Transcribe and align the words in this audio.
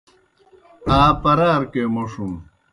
آ 0.99 1.01
پرارکے 1.21 1.83
موْݜُن۔ 1.93 2.31